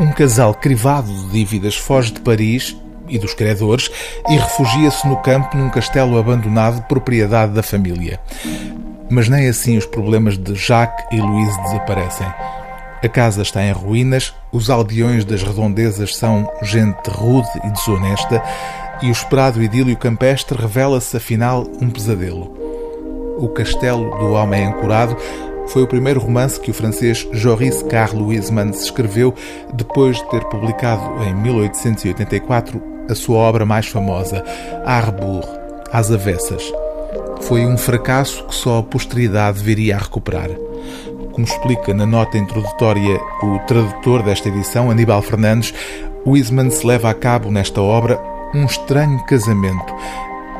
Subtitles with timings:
[0.00, 2.76] Um casal crivado de dívidas foge de Paris
[3.08, 3.90] e dos credores
[4.28, 8.20] e refugia-se no campo num castelo abandonado, propriedade da família.
[9.10, 12.26] Mas nem assim os problemas de Jacques e Louise desaparecem.
[13.02, 18.40] A casa está em ruínas, os aldeões das redondezas são gente rude e desonesta,
[19.02, 22.56] e o esperado idílio campestre revela-se afinal um pesadelo.
[23.38, 25.16] O Castelo do Homem Ancorado
[25.68, 29.34] foi o primeiro romance que o francês Joris Carl Huysmans escreveu
[29.72, 34.44] depois de ter publicado em 1884 a sua obra mais famosa,
[34.84, 35.44] Arbour,
[35.92, 36.62] Às Avessas.
[37.42, 40.50] Foi um fracasso que só a posteridade viria a recuperar.
[41.32, 45.72] Como explica na nota introdutória o tradutor desta edição, Aníbal Fernandes,
[46.26, 48.20] Huysmans leva a cabo nesta obra
[48.54, 49.94] um estranho casamento.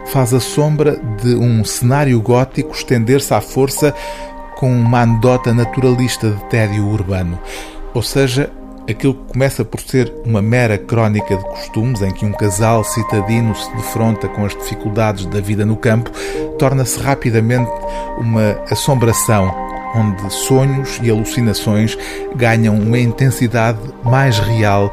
[0.06, 3.94] Faz a sombra de um cenário gótico estender-se à força
[4.58, 7.38] com uma anedota naturalista de tédio urbano.
[7.94, 8.50] Ou seja,
[8.90, 13.54] aquilo que começa por ser uma mera crónica de costumes, em que um casal citadino
[13.54, 16.10] se defronta com as dificuldades da vida no campo,
[16.58, 17.70] torna-se rapidamente
[18.18, 19.54] uma assombração,
[19.94, 21.96] onde sonhos e alucinações
[22.34, 24.92] ganham uma intensidade mais real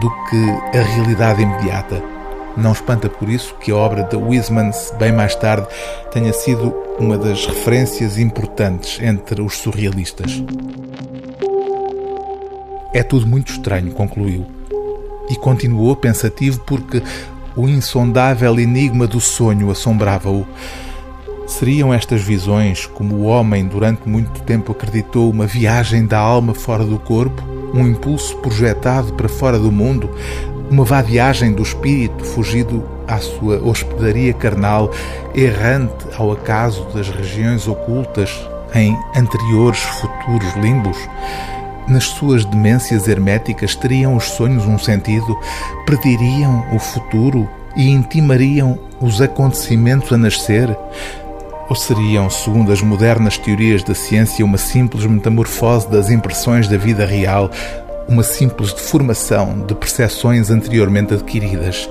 [0.00, 2.11] do que a realidade imediata.
[2.56, 5.66] Não espanta por isso que a obra de Wiseman, bem mais tarde,
[6.12, 10.42] tenha sido uma das referências importantes entre os surrealistas.
[12.92, 14.46] É tudo muito estranho, concluiu.
[15.30, 17.02] E continuou pensativo porque
[17.56, 20.46] o insondável enigma do sonho assombrava-o.
[21.46, 26.84] Seriam estas visões, como o homem durante muito tempo acreditou, uma viagem da alma fora
[26.84, 27.42] do corpo,
[27.74, 30.10] um impulso projetado para fora do mundo,
[30.72, 34.90] uma vadiagem do espírito fugido à sua hospedaria carnal,
[35.34, 38.30] errante ao acaso das regiões ocultas
[38.74, 40.96] em anteriores futuros limbos?
[41.86, 45.38] Nas suas demências herméticas teriam os sonhos um sentido?
[45.84, 47.46] Prediriam o futuro
[47.76, 50.74] e intimariam os acontecimentos a nascer?
[51.68, 57.04] Ou seriam, segundo as modernas teorias da ciência, uma simples metamorfose das impressões da vida
[57.04, 57.50] real,
[58.08, 61.88] uma simples deformação de percepções anteriormente adquiridas.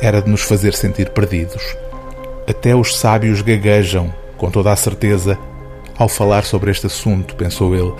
[0.00, 1.76] Era de nos fazer sentir perdidos.
[2.48, 5.38] Até os sábios gaguejam, com toda a certeza,
[5.96, 7.92] ao falar sobre este assunto, pensou ele,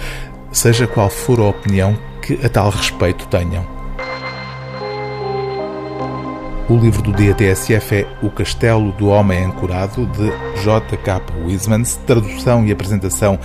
[0.53, 3.79] seja qual for a opinião que a tal respeito tenham.
[6.69, 10.31] O livro do dia TSF é O Castelo do Homem Ancorado, de
[10.63, 11.23] J.K.
[11.47, 13.39] Wisemans, tradução e apresentação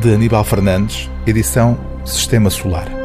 [0.00, 1.78] de Aníbal Fernandes, edição
[2.10, 2.99] Sistema Solar.